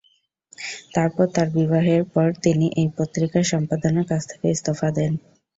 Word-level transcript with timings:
তারপর 0.95 1.25
তাঁর 1.35 1.47
বিবাহের 1.55 2.03
পর 2.13 2.27
তিনি 2.43 2.65
এই 2.75 2.87
পত্রিকা 2.97 3.39
সম্পাদনার 3.51 4.05
কাজ 4.11 4.21
থেকে 4.31 4.45
ইস্তফা 4.49 4.89
দেন। 4.97 5.11